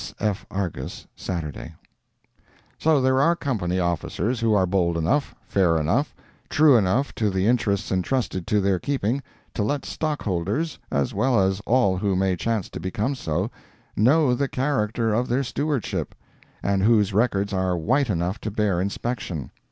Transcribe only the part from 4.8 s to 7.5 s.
enough, fair enough, true enough to the